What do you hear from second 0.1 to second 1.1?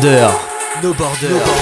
présente No Border. No